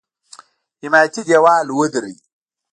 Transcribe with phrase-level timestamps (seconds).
[0.81, 2.15] حمایتي دېوال ودروي.